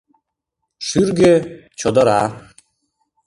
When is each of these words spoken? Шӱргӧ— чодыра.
Шӱргӧ— 0.87 1.33
чодыра. 1.79 2.21